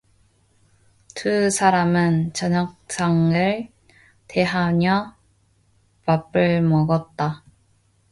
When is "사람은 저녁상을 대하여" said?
1.51-5.15